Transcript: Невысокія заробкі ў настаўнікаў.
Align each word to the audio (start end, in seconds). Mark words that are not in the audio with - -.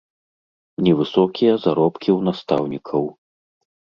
Невысокія 0.85 1.53
заробкі 1.67 2.09
ў 2.17 2.31
настаўнікаў. 2.31 3.03